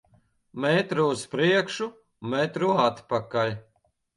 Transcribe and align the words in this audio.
Metru 0.63 1.03
uz 1.09 1.25
priekšu, 1.35 1.91
metru 2.33 2.73
atpakaļ. 2.89 3.55